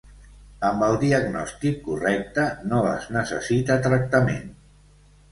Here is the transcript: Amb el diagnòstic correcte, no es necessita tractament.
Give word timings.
Amb 0.67 0.85
el 0.85 0.95
diagnòstic 1.01 1.75
correcte, 1.87 2.45
no 2.71 2.79
es 2.93 3.05
necessita 3.17 3.77
tractament. 3.89 4.49